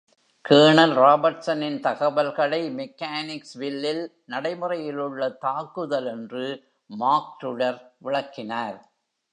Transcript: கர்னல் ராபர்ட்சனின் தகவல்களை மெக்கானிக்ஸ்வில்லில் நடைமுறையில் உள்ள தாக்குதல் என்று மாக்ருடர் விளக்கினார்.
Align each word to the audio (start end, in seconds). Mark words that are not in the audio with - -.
கர்னல் 0.45 0.93
ராபர்ட்சனின் 0.95 1.79
தகவல்களை 1.79 2.61
மெக்கானிக்ஸ்வில்லில் 2.69 4.03
நடைமுறையில் 4.25 4.97
உள்ள 4.97 5.29
தாக்குதல் 5.29 6.05
என்று 6.05 6.45
மாக்ருடர் 6.89 7.79
விளக்கினார். 7.97 8.79